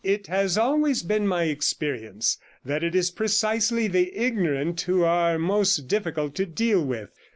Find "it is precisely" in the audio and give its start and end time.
2.83-3.87